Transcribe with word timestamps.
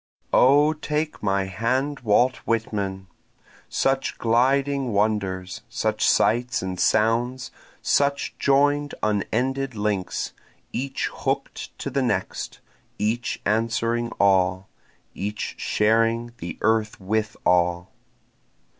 1 0.31 0.41
O 0.41 0.73
take 0.73 1.21
my 1.21 1.43
hand 1.43 1.99
Walt 1.99 2.37
Whitman! 2.37 3.05
Such 3.69 4.17
gliding 4.17 4.93
wonders! 4.93 5.61
such 5.69 6.09
sights 6.09 6.63
and 6.63 6.79
sounds! 6.79 7.51
Such 7.83 8.35
join'd 8.39 8.95
unended 9.03 9.75
links, 9.75 10.33
each 10.73 11.07
hook'd 11.13 11.77
to 11.77 11.91
the 11.91 12.01
next, 12.01 12.61
Each 12.97 13.39
answering 13.45 14.09
all, 14.19 14.69
each 15.13 15.53
sharing 15.59 16.33
the 16.39 16.57
earth 16.61 16.99
with 16.99 17.37
all. 17.45 17.91